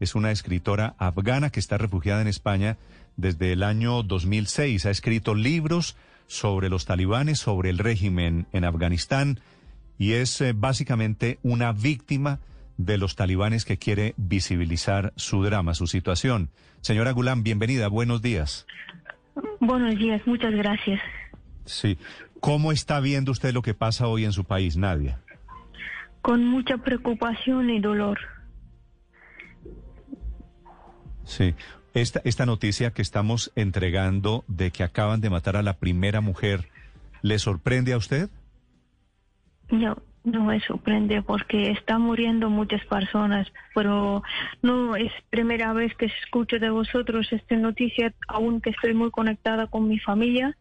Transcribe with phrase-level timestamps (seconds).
[0.00, 2.76] es una escritora afgana que está refugiada en España
[3.16, 4.86] desde el año 2006.
[4.86, 9.40] Ha escrito libros sobre los talibanes, sobre el régimen en Afganistán
[9.98, 12.40] y es eh, básicamente una víctima
[12.76, 16.50] de los talibanes que quiere visibilizar su drama, su situación.
[16.80, 18.66] Señora Gulam, bienvenida, buenos días.
[19.60, 21.00] Buenos días, muchas gracias.
[21.64, 21.98] Sí.
[22.40, 25.18] ¿Cómo está viendo usted lo que pasa hoy en su país, Nadia?
[26.20, 28.18] Con mucha preocupación y dolor.
[31.24, 31.54] Sí.
[31.94, 36.68] Esta, esta noticia que estamos entregando de que acaban de matar a la primera mujer,
[37.22, 38.30] ¿le sorprende a usted?
[39.70, 44.22] No, no me sorprende porque están muriendo muchas personas, pero
[44.62, 49.86] no es primera vez que escucho de vosotros esta noticia, aunque estoy muy conectada con
[49.86, 50.56] mi familia,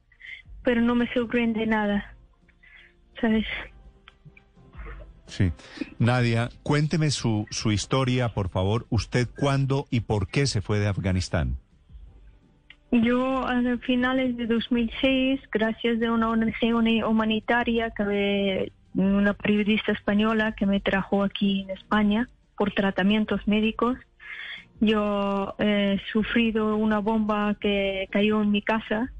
[0.63, 2.13] pero no me sorprende nada.
[3.19, 3.45] ¿Sabes?
[5.27, 5.51] Sí.
[5.99, 8.85] Nadia, cuénteme su, su historia, por favor.
[8.89, 11.57] ¿Usted cuándo y por qué se fue de Afganistán?
[12.91, 20.67] Yo a finales de 2006, gracias a una organización humanitaria, que una periodista española que
[20.67, 23.97] me trajo aquí en España por tratamientos médicos,
[24.79, 29.11] yo he sufrido una bomba que cayó en mi casa.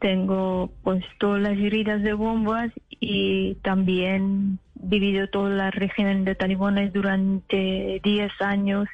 [0.00, 6.92] Tengo pues todas las heridas de bombas y también vivido todo el régimen de talibanes
[6.92, 8.88] durante 10 años.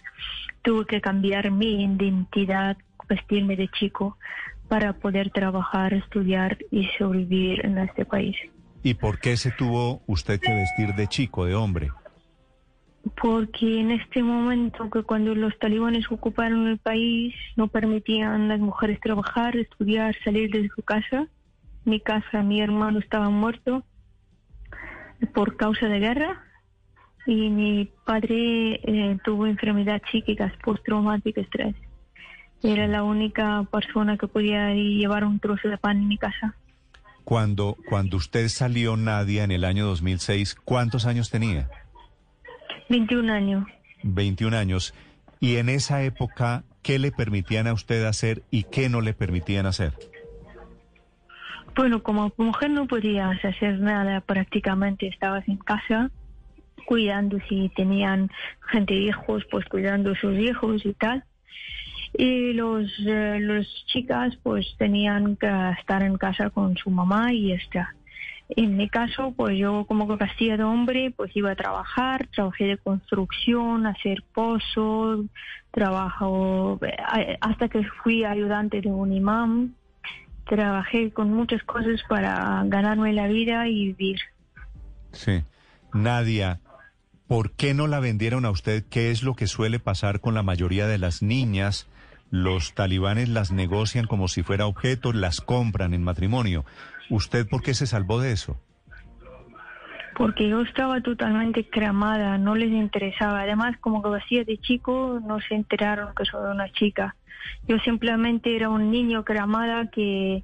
[0.63, 2.77] Tuve que cambiar mi identidad,
[3.09, 4.19] vestirme de chico
[4.69, 8.37] para poder trabajar, estudiar y sobrevivir en este país.
[8.83, 11.91] ¿Y por qué se tuvo usted que vestir de chico, de hombre?
[13.21, 18.61] Porque en este momento que cuando los talibanes ocuparon el país no permitían a las
[18.61, 21.29] mujeres trabajar, estudiar, salir de su casa.
[21.85, 23.85] Mi casa, mi hermano estaba muerto
[25.35, 26.45] por causa de guerra
[27.27, 31.75] y mi padre eh, tuvo enfermedad psíquica postraumática estrés.
[32.63, 36.55] Era la única persona que podía llevar un trozo de pan en mi casa.
[37.25, 41.69] Cuando, cuando usted salió, Nadia, en el año 2006, ¿cuántos años tenía?
[42.89, 43.67] 21 años.
[44.05, 44.95] 21 años.
[45.41, 49.67] Y en esa época, ¿qué le permitían a usted hacer y qué no le permitían
[49.67, 49.93] hacer?
[51.77, 56.11] Bueno, como mujer no podías hacer nada, prácticamente estabas en casa
[56.87, 58.31] cuidando si tenían
[58.71, 61.23] gente hijos, pues cuidando sus hijos y tal.
[62.17, 67.53] Y los, eh, los chicas pues tenían que estar en casa con su mamá y
[67.53, 67.95] está.
[68.49, 72.79] En mi caso, pues yo como Castilla de hombre, pues iba a trabajar, trabajé de
[72.79, 75.27] construcción, hacer pozos,
[75.73, 79.75] trabajo eh, hasta que fui ayudante de un imán
[80.47, 84.19] trabajé con muchas cosas para ganarme la vida y vivir.
[85.13, 85.43] Sí.
[85.93, 86.61] Nadia,
[87.27, 88.85] ¿por qué no la vendieron a usted?
[88.89, 91.87] ¿Qué es lo que suele pasar con la mayoría de las niñas?
[92.31, 96.65] Los talibanes las negocian como si fuera objeto, las compran en matrimonio.
[97.09, 98.61] ¿Usted por qué se salvó de eso?
[100.17, 103.43] Porque yo estaba totalmente cremada, no les interesaba.
[103.43, 107.15] Además, como que hacía de chico, no se enteraron que soy una chica.
[107.69, 110.43] Yo simplemente era un niño cramada que,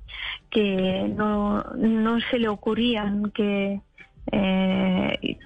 [0.51, 3.81] que no, no se le ocurría que
[4.31, 5.39] eh,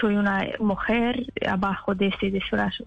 [0.00, 2.84] soy una mujer abajo de ese disfrazo.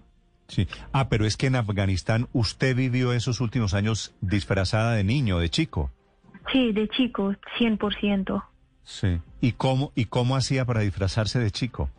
[0.48, 0.68] Sí.
[0.92, 5.48] Ah, pero es que en Afganistán usted vivió esos últimos años disfrazada de niño, de
[5.48, 5.90] chico.
[6.52, 8.44] Sí, de chico, 100%.
[8.84, 9.18] Sí.
[9.44, 11.90] ¿Y cómo, y cómo hacía para disfrazarse de chico?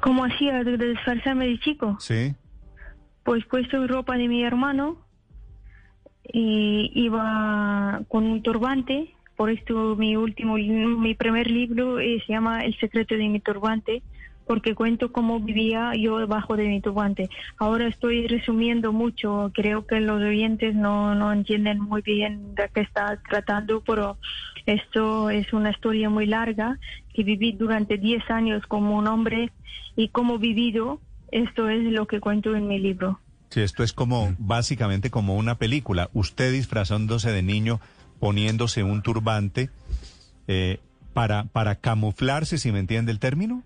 [0.00, 1.96] ¿Cómo hacía de disfrazarme de chico?
[2.00, 2.34] Sí
[3.26, 4.98] pues puesto ropa de mi hermano
[6.32, 9.12] y iba con un turbante.
[9.36, 14.02] Por esto mi último, mi primer libro eh, se llama El secreto de mi turbante,
[14.46, 17.28] porque cuento cómo vivía yo debajo de mi turbante.
[17.58, 22.80] Ahora estoy resumiendo mucho, creo que los oyentes no, no entienden muy bien de qué
[22.80, 24.16] está tratando, pero
[24.66, 26.78] esto es una historia muy larga
[27.12, 29.52] que viví durante 10 años como un hombre
[29.96, 31.00] y cómo vivido
[31.32, 33.20] esto es lo que cuento en mi libro.
[33.50, 36.10] Sí, esto es como básicamente como una película.
[36.12, 37.80] Usted disfrazándose de niño,
[38.20, 39.70] poniéndose un turbante
[40.48, 40.78] eh,
[41.12, 43.62] para, para camuflarse, si me entiende el término.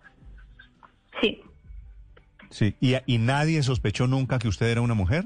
[2.50, 2.74] Sí.
[2.80, 5.24] ¿Y, ¿y nadie sospechó nunca que usted era una mujer?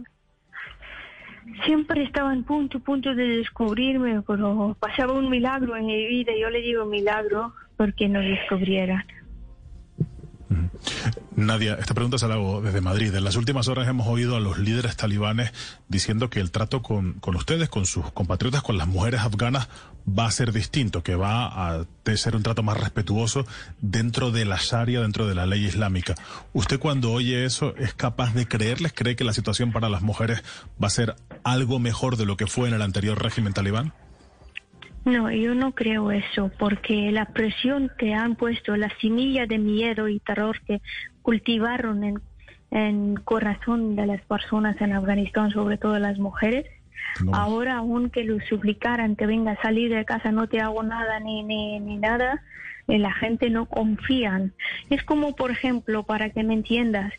[1.65, 6.32] Siempre estaba en punto, punto de descubrirme, pero pasaba un milagro en mi vida.
[6.38, 9.05] Yo le digo milagro porque no descubrieran.
[11.37, 13.13] Nadia, esta pregunta se la hago desde Madrid.
[13.15, 15.53] En las últimas horas hemos oído a los líderes talibanes
[15.89, 19.69] diciendo que el trato con, con ustedes, con sus compatriotas, con las mujeres afganas,
[20.07, 23.47] va a ser distinto, que va a ser un trato más respetuoso
[23.81, 26.15] dentro de la Sharia, dentro de la ley islámica.
[26.53, 28.93] ¿Usted cuando oye eso es capaz de creerles?
[28.93, 30.45] ¿Cree que la situación para las mujeres
[30.83, 33.93] va a ser algo mejor de lo que fue en el anterior régimen talibán?
[35.05, 40.09] No, yo no creo eso, porque la presión que han puesto, la semilla de miedo
[40.09, 40.81] y terror que
[41.21, 42.21] cultivaron en,
[42.71, 46.65] en corazón de las personas en Afganistán, sobre todo las mujeres,
[47.32, 51.43] ahora aunque lo suplicaran que venga a salir de casa, no te hago nada ni,
[51.43, 52.43] ni, ni nada,
[52.87, 54.52] la gente no confían.
[54.91, 57.12] Es como, por ejemplo, para que me entiendas,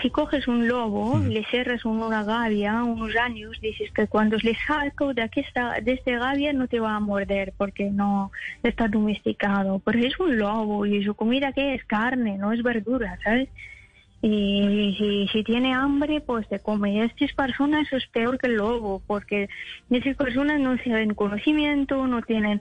[0.00, 5.14] si coges un lobo, le cierras una gavia unos años, dices que cuando le saco
[5.14, 8.30] de aquí está, de este gavia no te va a morder porque no
[8.62, 9.80] está domesticado.
[9.80, 13.48] Pero es un lobo y su comida que es carne, no es verdura, ¿sabes?
[14.20, 16.94] Y si, si, tiene hambre, pues se come.
[16.94, 19.48] Y estas personas es peor que el lobo, porque
[19.90, 22.60] esas personas no tienen conocimiento, no tienen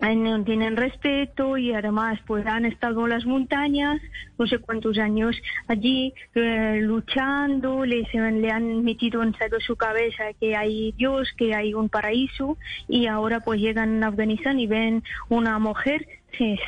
[0.00, 4.00] no tienen respeto y además pues han estado en las montañas
[4.38, 5.34] no sé cuántos años
[5.68, 11.74] allí eh, luchando les le han metido en su cabeza que hay Dios que hay
[11.74, 12.58] un paraíso
[12.88, 16.06] y ahora pues llegan a Afganistán y ven una mujer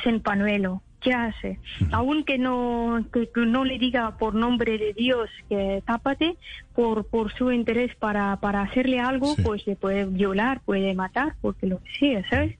[0.03, 1.59] sin panuelo ¿qué hace?
[1.91, 6.35] Aunque no, que, no le diga por nombre de Dios que tápate,
[6.73, 11.67] por, por su interés para, para hacerle algo, pues le puede violar, puede matar, porque
[11.67, 12.57] lo que sea, ¿sabes?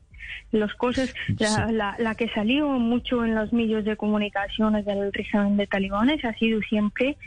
[0.51, 5.67] las cosas, la, la, que salió mucho en los medios de comunicaciones del régimen de
[5.67, 7.17] talibanes ha sido siempre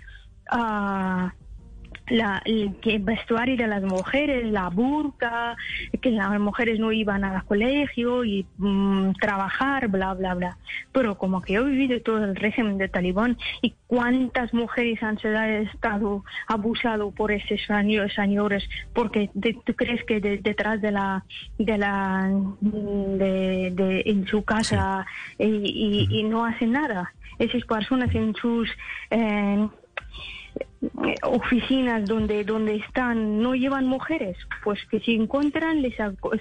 [0.53, 1.29] uh,
[2.09, 5.57] la, el, vestuario de las mujeres, la burka,
[6.01, 10.59] que las mujeres no iban al colegio y mm, trabajar, bla, bla, bla.
[10.93, 15.19] Pero como que yo he vivido todo el régimen de talibán y cuántas mujeres han
[15.19, 17.61] estado abusado por esos
[18.15, 19.31] señores, porque
[19.65, 21.25] tú crees que detrás de la,
[21.59, 25.07] de la, de, en su casa
[25.39, 27.13] y, no hacen nada.
[27.39, 28.69] Esas personas en sus...
[29.11, 29.69] Eh,
[31.23, 35.95] oficinas donde donde están no llevan mujeres, pues que si encuentran les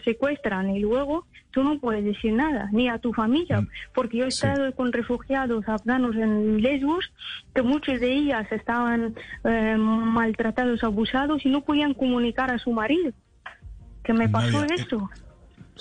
[0.04, 3.68] secuestran y luego tú no puedes decir nada ni a tu familia, mm.
[3.94, 7.12] porque yo he estado con refugiados afganos en Lesbos
[7.54, 13.12] que muchos de ellas estaban eh, maltratados, abusados y no podían comunicar a su marido
[14.04, 15.10] que me pasó esto.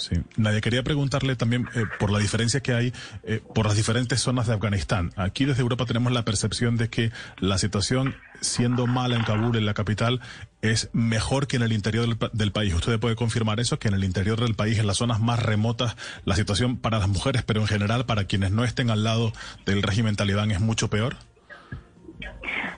[0.01, 0.17] Sí.
[0.37, 2.93] Nadie quería preguntarle también eh, por la diferencia que hay
[3.23, 5.13] eh, por las diferentes zonas de Afganistán.
[5.17, 9.67] Aquí desde Europa tenemos la percepción de que la situación, siendo mala en Kabul, en
[9.67, 10.21] la capital,
[10.63, 12.75] es mejor que en el interior del, del, país.
[12.75, 15.97] Usted puede confirmar eso, que en el interior del país, en las zonas más remotas,
[16.25, 19.33] la situación para las mujeres, pero en general para quienes no estén al lado
[19.67, 21.17] del régimen talibán es mucho peor.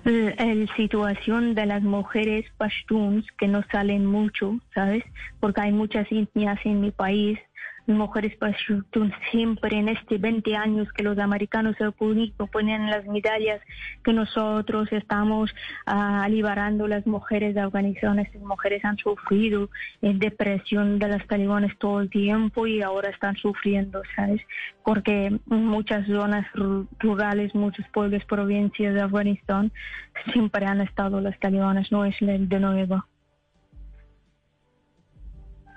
[0.04, 5.04] La situación de las mujeres pashtuns que no salen mucho, ¿sabes?
[5.40, 7.38] Porque hay muchas etnias en mi país
[7.86, 13.60] mujeres Pashtun siempre en este 20 años que los americanos se ponen las medallas
[14.04, 15.54] que nosotros estamos
[15.86, 18.18] uh, liberando las mujeres de Afganistán.
[18.18, 19.68] Estas mujeres han sufrido
[20.00, 24.40] en depresión de las talibanes todo el tiempo y ahora están sufriendo, ¿sabes?
[24.84, 26.46] Porque muchas zonas
[26.98, 29.72] rurales, muchos pueblos, provincias de Afganistán
[30.32, 33.04] siempre han estado las talibanes, no es de nuevo.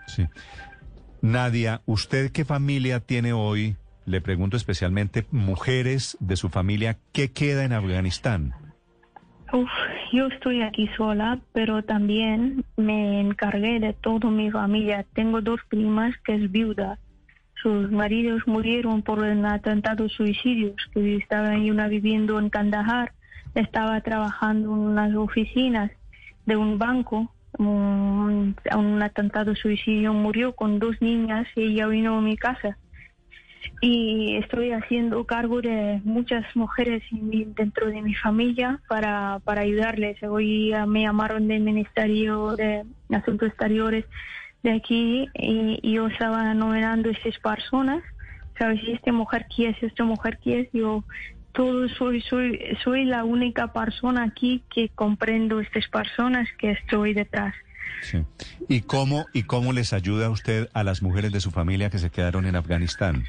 [0.08, 0.28] Sí.
[1.26, 3.78] Nadia, ¿usted qué familia tiene hoy?
[4.06, 8.54] Le pregunto especialmente, mujeres de su familia, ¿qué queda en Afganistán?
[9.52, 9.68] Uf,
[10.14, 15.04] yo estoy aquí sola, pero también me encargué de toda mi familia.
[15.14, 17.00] Tengo dos primas que es viuda.
[17.56, 23.14] Sus maridos murieron por un atentado suicidios, que estaba una viviendo en Kandahar.
[23.56, 25.90] Estaba trabajando en unas oficinas
[26.46, 32.22] de un banco un, un atentado suicidio murió con dos niñas y ella vino a
[32.22, 32.78] mi casa
[33.82, 40.22] y estoy haciendo cargo de muchas mujeres dentro de mi familia para, para ayudarles.
[40.24, 44.06] Hoy me llamaron del Ministerio de Asuntos Exteriores
[44.64, 48.04] de aquí y, yo estaba nominando a esas personas.
[48.58, 48.80] ¿Sabes?
[48.82, 51.04] Si esta mujer quiere, esta mujer quiere, yo
[51.56, 57.56] todo soy, soy, soy la única persona aquí que comprendo estas personas que estoy detrás.
[58.02, 58.20] Sí.
[58.70, 62.10] ¿Y cómo, ¿Y cómo les ayuda usted a las mujeres de su familia que se
[62.12, 63.24] quedaron en Afganistán?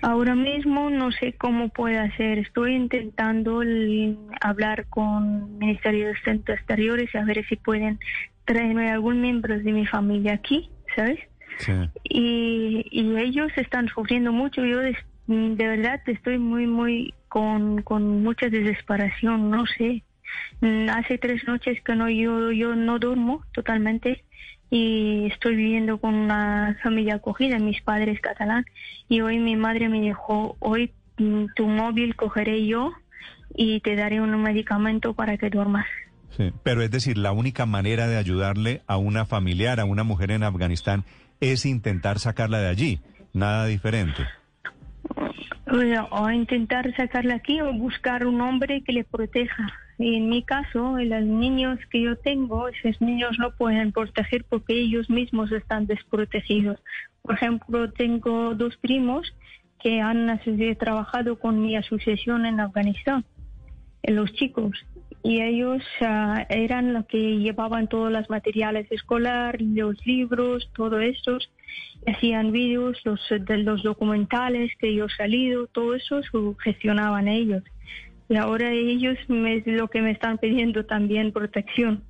[0.00, 2.38] Ahora mismo no sé cómo puedo hacer.
[2.38, 7.98] Estoy intentando el- hablar con el Ministerio de Asuntos Exteriores y a ver si pueden
[8.44, 11.18] traerme algún miembro de mi familia aquí, ¿sabes?
[11.58, 11.72] Sí.
[12.04, 14.64] y, y ellos están sufriendo mucho.
[14.64, 14.80] Yo
[15.28, 20.02] de, verdad estoy muy, muy con, con mucha desesperación, no sé.
[20.60, 24.24] Mm, Hace tres noches que no yo, yo no duermo totalmente
[24.70, 28.64] y estoy viviendo con una familia acogida, mis padres catalán,
[29.08, 32.92] y hoy mi madre me dijo, hoy mm, tu móvil cogeré yo
[33.54, 35.86] y te daré un medicamento para que duermas.
[36.62, 40.42] Pero es decir, la única manera de ayudarle a una familiar, a una mujer en
[40.42, 41.04] Afganistán,
[41.40, 43.00] es intentar sacarla de allí,
[43.32, 44.24] nada diferente.
[46.10, 49.66] O intentar sacarla aquí o buscar un hombre que le proteja.
[49.98, 54.72] Y en mi caso, los niños que yo tengo, esos niños no pueden proteger porque
[54.72, 56.80] ellos mismos están desprotegidos.
[57.22, 59.34] Por ejemplo, tengo dos primos
[59.80, 60.40] que han
[60.78, 63.24] trabajado con mi asociación en Afganistán,
[64.02, 64.72] los chicos,
[65.22, 71.38] y ellos ah, eran los que llevaban todos los materiales escolares, los libros, todo eso,
[72.06, 76.20] hacían vídeos, los, de los documentales que yo salido, todo eso
[76.62, 77.62] gestionaban ellos.
[78.28, 82.04] Y ahora ellos me, lo que me están pidiendo también protección.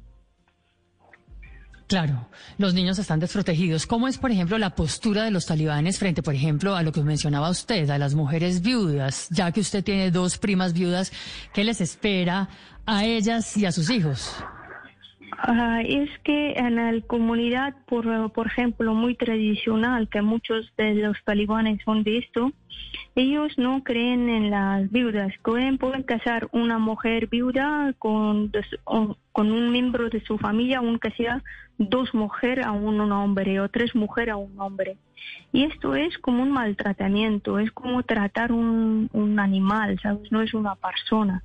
[1.89, 2.29] Claro,
[2.59, 3.87] los niños están desprotegidos.
[3.87, 7.03] ¿Cómo es, por ejemplo, la postura de los talibanes frente, por ejemplo, a lo que
[7.03, 9.27] mencionaba usted, a las mujeres viudas?
[9.31, 11.11] Ya que usted tiene dos primas viudas,
[11.55, 12.51] ¿qué les espera
[12.85, 14.35] a ellas y a sus hijos?
[15.85, 21.81] Es que en la comunidad, por, por ejemplo, muy tradicional, que muchos de los talibanes
[21.85, 22.53] son de esto,
[23.15, 25.33] ellos no creen en las viudas.
[25.43, 28.51] Pueden, casar una mujer viuda con,
[28.85, 31.43] con un miembro de su familia, aunque sea
[31.79, 34.97] dos mujeres a un, un hombre o tres mujeres a un hombre.
[35.53, 40.33] Y esto es como un maltratamiento, es como tratar un, un animal, ¿sabes?
[40.33, 41.43] No es una persona.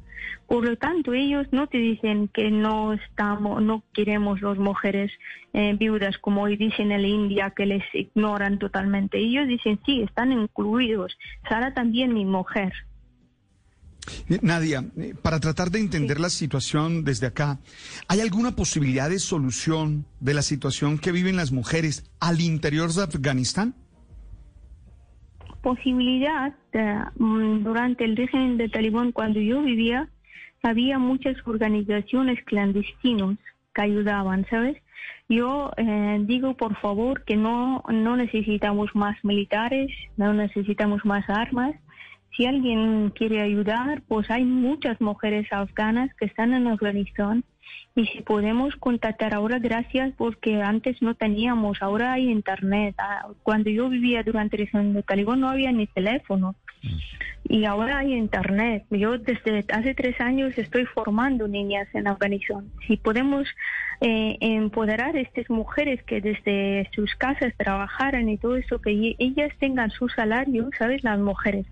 [0.48, 5.12] Por lo tanto, ellos no te dicen que no estamos, no queremos las mujeres
[5.54, 9.18] eh, viudas, como hoy dicen en la India, que les ignoran totalmente.
[9.18, 11.18] Ellos dicen, sí, están incluidos.
[11.48, 12.74] Sara también mi mujer.
[14.30, 17.60] Eh, Nadia, eh, para tratar de entender la situación desde acá,
[18.08, 23.04] ¿hay alguna posibilidad de solución de la situación que viven las mujeres al interior de
[23.04, 23.76] Afganistán?
[25.64, 30.10] Posibilidad eh, mm, durante el régimen de Talibán cuando yo vivía
[30.62, 33.38] había muchas organizaciones clandestinos
[33.74, 34.78] que ayudaban sabes
[35.30, 41.74] yo eh, digo por favor que no no necesitamos más militares no necesitamos más armas
[42.36, 47.44] si alguien quiere ayudar pues hay muchas mujeres afganas que están en Afganistán
[47.96, 52.96] y si podemos contactar ahora, gracias, porque antes no teníamos, ahora hay internet.
[52.98, 56.56] Ah, Cuando yo vivía durante el régimen de Talibán no había ni teléfono.
[57.44, 58.86] Y ahora hay internet.
[58.90, 62.72] Yo desde hace tres años estoy formando niñas en Afganistán.
[62.88, 63.48] Si podemos
[64.02, 69.52] eh, empoderar a estas mujeres que desde sus casas trabajaran y todo eso, que ellas
[69.60, 71.04] tengan su salario, ¿sabes?
[71.04, 71.68] Las mujeres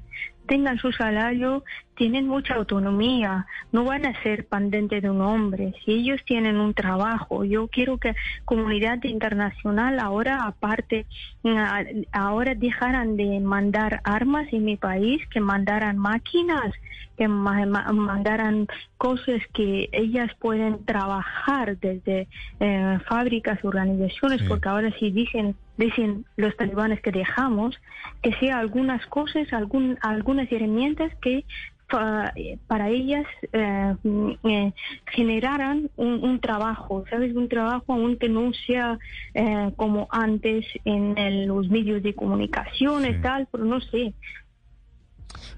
[0.52, 1.64] tengan su salario,
[1.96, 5.74] tienen mucha autonomía, no van a ser pendientes de un hombre.
[5.86, 11.06] Si ellos tienen un trabajo, yo quiero que comunidad internacional ahora, aparte,
[11.46, 16.74] ah, ahora dejaran de mandar armas en mi país, que mandaran máquinas,
[17.18, 18.68] que ma- ma- mandaran
[18.98, 22.28] cosas que ellas pueden trabajar desde
[22.60, 24.48] eh, fábricas, organizaciones, Sí.
[24.50, 27.76] porque ahora sí dicen dicen los talibanes que dejamos,
[28.22, 31.46] que sea algunas cosas, algún, algunas herramientas que
[31.90, 32.34] fa-
[32.68, 33.96] para ellas eh,
[34.44, 34.72] eh,
[35.08, 37.36] generaran un, un trabajo, ¿sabes?
[37.36, 38.98] Un trabajo aunque no sea
[39.34, 44.14] eh, como antes en el- los medios de comunicación y tal, pero no sé.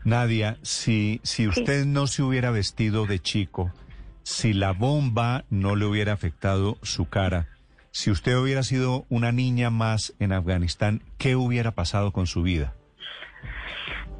[0.06, 3.72] Nadia, si, si usted no se hubiera vestido de chico,
[4.24, 7.48] si la bomba no le hubiera afectado su cara,
[7.92, 12.74] si usted hubiera sido una niña más en Afganistán, ¿qué hubiera pasado con su vida?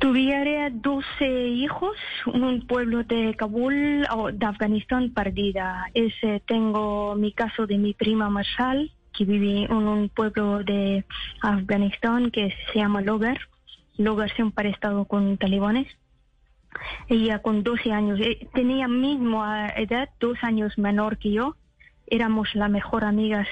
[0.04, 1.96] Tuviera 12 hijos,
[2.26, 5.86] un pueblo de Kabul o de Afganistán perdida.
[5.94, 11.06] Ese, tengo mi caso de mi prima Marshall, que vive en un pueblo de
[11.42, 13.40] Afganistán que se llama Logar.
[13.96, 15.88] Logar siempre ha estado con talibanes.
[17.08, 21.56] Ella con 12 años, eh, tenía misma edad, dos años menor que yo.
[22.08, 23.48] Éramos las mejor amigas.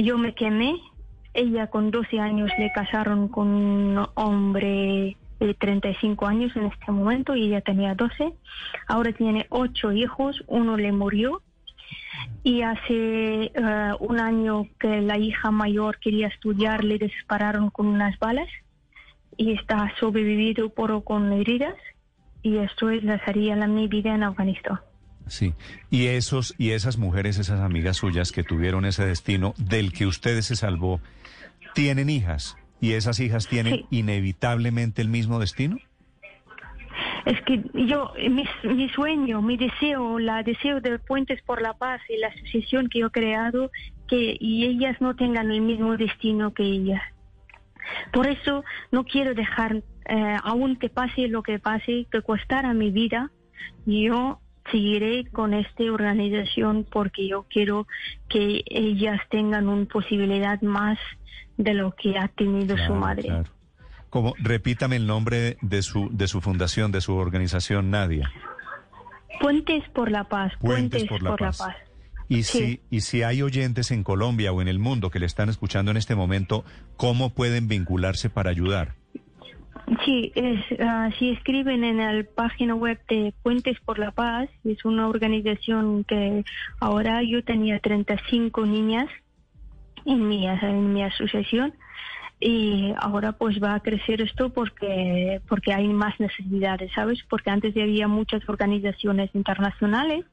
[0.00, 0.76] Yo me quemé.
[1.34, 7.34] Ella con 12 años le casaron con un hombre de 35 años en este momento
[7.34, 8.32] y ella tenía 12.
[8.86, 11.42] Ahora tiene ocho hijos, uno le murió.
[12.42, 18.18] Y hace eh, un año que la hija mayor quería estudiar, le dispararon con unas
[18.18, 18.48] balas
[19.36, 21.76] y está sobrevivido por con heridas
[22.42, 24.80] y esto es la sería la mi vida en Afganistán.
[25.26, 25.54] Sí.
[25.90, 30.40] Y esos y esas mujeres, esas amigas suyas que tuvieron ese destino del que usted
[30.40, 31.00] se salvó,
[31.74, 33.86] tienen hijas y esas hijas tienen Sí.
[33.90, 35.78] inevitablemente el mismo destino.
[37.24, 42.00] Es que yo, mi, mi sueño, mi deseo, la deseo de Puentes por la Paz
[42.08, 43.70] y la asociación que yo he creado,
[44.08, 47.02] que y ellas no tengan el mismo destino que ellas.
[48.12, 50.36] Por eso no quiero dejar, eh,
[50.80, 53.30] que pase lo que pase, que costara mi vida,
[53.84, 57.86] yo seguiré con esta organización porque yo quiero
[58.28, 60.98] que ellas tengan una posibilidad más
[61.56, 63.22] de lo que ha tenido su Claro, madre.
[63.24, 63.44] claro.
[64.10, 68.30] Como repítame el nombre de su de su fundación, de su organización Nadia.
[69.40, 71.58] Puentes por la Paz, Puentes Puentes, por la por Paz.
[71.60, 71.76] la Paz.
[72.30, 72.58] Y Sí.
[72.58, 75.90] si y si hay oyentes en Colombia o en el mundo que le están escuchando
[75.90, 76.64] en este momento,
[76.96, 78.94] ¿cómo pueden vincularse para ayudar?
[80.04, 84.84] Sí, es, ah, si escriben en la página web de Puentes por la Paz, es
[84.84, 86.44] una organización que
[86.80, 89.08] ahora yo tenía 35 niñas
[90.04, 91.74] en mi, en mi asociación
[92.40, 97.20] y ahora pues va a crecer esto porque, porque hay más necesidades, ¿sabes?
[97.28, 100.24] Porque antes había muchas organizaciones internacionales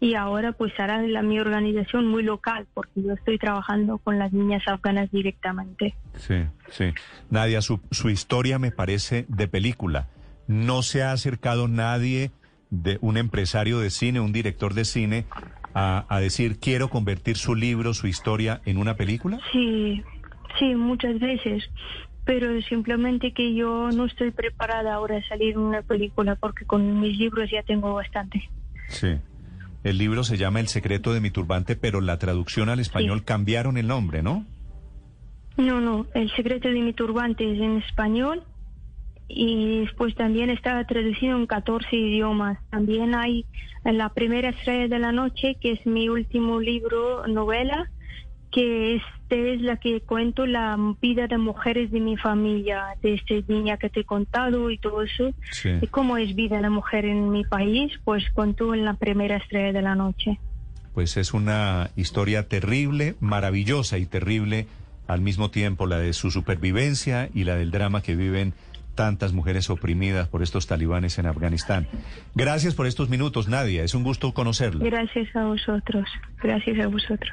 [0.00, 4.32] y ahora pues hará la mi organización muy local porque yo estoy trabajando con las
[4.32, 5.94] niñas afganas directamente.
[6.16, 6.92] Sí, sí.
[7.30, 10.08] Nadia, su, su historia me parece de película.
[10.46, 12.32] No se ha acercado nadie
[12.70, 15.24] de un empresario de cine, un director de cine,
[15.74, 19.40] a, a decir quiero convertir su libro, su historia en una película.
[19.52, 20.02] Sí,
[20.58, 21.64] sí, muchas veces.
[22.26, 27.00] Pero simplemente que yo no estoy preparada ahora a salir en una película porque con
[27.00, 28.48] mis libros ya tengo bastante.
[28.88, 29.16] Sí.
[29.84, 33.76] El libro se llama El secreto de mi turbante, pero la traducción al español cambiaron
[33.76, 34.46] el nombre, ¿no?
[35.58, 38.42] No, no, El secreto de mi turbante es en español
[39.28, 42.58] y después también está traducido en 14 idiomas.
[42.70, 43.44] También hay
[43.84, 47.90] La primera estrella de la noche, que es mi último libro, novela,
[48.50, 53.34] que este es la que cuento la vida de mujeres de mi familia, de esta
[53.48, 55.32] niña que te he contado y todo eso.
[55.50, 55.70] Sí.
[55.80, 59.72] Y cómo es vida de mujer en mi país, pues cuento en La primera estrella
[59.72, 60.38] de la noche.
[60.94, 64.66] Pues es una historia terrible, maravillosa y terrible
[65.06, 68.54] al mismo tiempo, la de su supervivencia y la del drama que viven
[68.94, 71.88] tantas mujeres oprimidas por estos talibanes en Afganistán.
[72.34, 73.82] Gracias por estos minutos, Nadia.
[73.82, 74.84] Es un gusto conocerla.
[74.84, 76.08] Gracias a vosotros.
[76.40, 77.32] Gracias a vosotros.